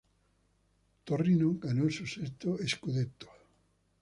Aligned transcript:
Torino 1.05 1.59
ganó 1.59 1.87
su 1.91 2.07
sexto 2.07 2.57
"scudetto". 2.65 3.27